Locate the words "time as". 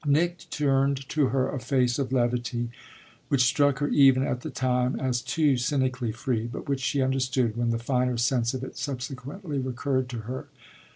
4.49-5.21